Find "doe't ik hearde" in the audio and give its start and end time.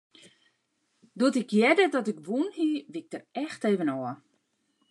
1.19-1.85